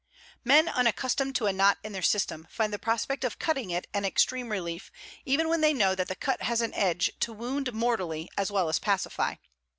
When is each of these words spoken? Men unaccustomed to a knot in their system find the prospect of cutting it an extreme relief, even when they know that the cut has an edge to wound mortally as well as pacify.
Men 0.43 0.67
unaccustomed 0.67 1.35
to 1.35 1.45
a 1.45 1.53
knot 1.53 1.77
in 1.83 1.91
their 1.91 2.01
system 2.01 2.47
find 2.49 2.73
the 2.73 2.79
prospect 2.79 3.23
of 3.23 3.37
cutting 3.37 3.69
it 3.69 3.85
an 3.93 4.03
extreme 4.03 4.49
relief, 4.49 4.91
even 5.25 5.47
when 5.47 5.61
they 5.61 5.75
know 5.75 5.93
that 5.93 6.07
the 6.07 6.15
cut 6.15 6.41
has 6.41 6.59
an 6.61 6.73
edge 6.73 7.11
to 7.19 7.31
wound 7.31 7.71
mortally 7.71 8.27
as 8.35 8.51
well 8.51 8.67
as 8.67 8.79
pacify. 8.79 9.35